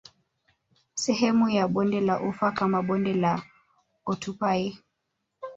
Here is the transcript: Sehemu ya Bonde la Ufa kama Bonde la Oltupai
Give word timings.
Sehemu 0.93 1.49
ya 1.49 1.67
Bonde 1.67 2.01
la 2.01 2.21
Ufa 2.21 2.51
kama 2.51 2.81
Bonde 2.81 3.13
la 3.13 3.43
Oltupai 4.05 4.77